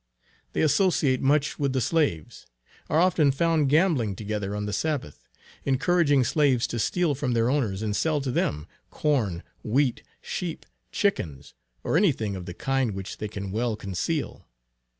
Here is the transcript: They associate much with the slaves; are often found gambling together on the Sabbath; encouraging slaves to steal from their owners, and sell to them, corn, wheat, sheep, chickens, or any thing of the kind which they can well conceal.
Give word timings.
They 0.53 0.61
associate 0.63 1.21
much 1.21 1.59
with 1.59 1.73
the 1.73 1.79
slaves; 1.79 2.47
are 2.89 2.99
often 2.99 3.31
found 3.31 3.69
gambling 3.69 4.15
together 4.15 4.55
on 4.55 4.65
the 4.65 4.73
Sabbath; 4.73 5.29
encouraging 5.63 6.23
slaves 6.23 6.65
to 6.73 6.79
steal 6.79 7.13
from 7.13 7.33
their 7.33 7.51
owners, 7.51 7.83
and 7.83 7.95
sell 7.95 8.19
to 8.21 8.31
them, 8.31 8.65
corn, 8.89 9.43
wheat, 9.61 10.01
sheep, 10.19 10.65
chickens, 10.91 11.53
or 11.83 11.97
any 11.97 12.11
thing 12.13 12.35
of 12.35 12.47
the 12.47 12.55
kind 12.55 12.95
which 12.95 13.19
they 13.19 13.27
can 13.27 13.51
well 13.51 13.75
conceal. 13.75 14.47